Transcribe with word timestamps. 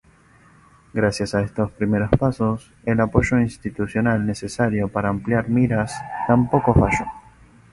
Gracias 0.93 1.35
a 1.35 1.41
estos 1.43 1.69
primeros 1.73 2.09
pasos, 2.09 2.73
el 2.85 2.99
apoyo 3.01 3.39
institucional 3.39 4.25
necesario 4.25 4.87
para 4.87 5.09
ampliar 5.09 5.47
miras 5.47 5.93
tampoco 6.25 6.73
falló. 6.73 7.05